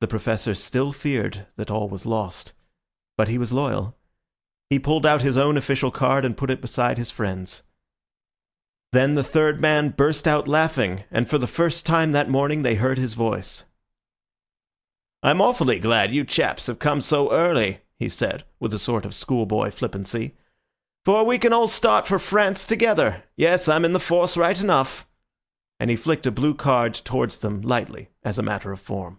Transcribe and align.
The 0.00 0.06
Professor 0.06 0.54
still 0.54 0.92
feared 0.92 1.48
that 1.56 1.72
all 1.72 1.88
was 1.88 2.06
lost; 2.06 2.52
but 3.16 3.26
he 3.26 3.36
was 3.36 3.52
loyal. 3.52 3.96
He 4.70 4.78
pulled 4.78 5.04
out 5.04 5.22
his 5.22 5.36
own 5.36 5.56
official 5.56 5.90
card 5.90 6.24
and 6.24 6.36
put 6.36 6.52
it 6.52 6.60
beside 6.60 6.98
his 6.98 7.10
friend's. 7.10 7.64
Then 8.92 9.16
the 9.16 9.24
third 9.24 9.60
man 9.60 9.88
burst 9.88 10.28
out 10.28 10.46
laughing, 10.46 11.02
and 11.10 11.28
for 11.28 11.36
the 11.36 11.48
first 11.48 11.84
time 11.84 12.12
that 12.12 12.30
morning 12.30 12.62
they 12.62 12.76
heard 12.76 12.96
his 12.96 13.14
voice. 13.14 13.64
"I'm 15.24 15.40
awfully 15.42 15.80
glad 15.80 16.12
you 16.12 16.24
chaps 16.24 16.68
have 16.68 16.78
come 16.78 17.00
so 17.00 17.32
early," 17.32 17.80
he 17.96 18.08
said, 18.08 18.44
with 18.60 18.72
a 18.72 18.78
sort 18.78 19.04
of 19.04 19.16
schoolboy 19.16 19.72
flippancy, 19.72 20.36
"for 21.04 21.24
we 21.24 21.40
can 21.40 21.52
all 21.52 21.66
start 21.66 22.06
for 22.06 22.20
France 22.20 22.66
together. 22.66 23.24
Yes, 23.34 23.66
I'm 23.66 23.84
in 23.84 23.94
the 23.94 23.98
force 23.98 24.36
right 24.36 24.60
enough," 24.60 25.08
and 25.80 25.90
he 25.90 25.96
flicked 25.96 26.24
a 26.24 26.30
blue 26.30 26.54
card 26.54 26.94
towards 26.94 27.38
them 27.38 27.62
lightly 27.62 28.10
as 28.22 28.38
a 28.38 28.44
matter 28.44 28.70
of 28.70 28.80
form. 28.80 29.18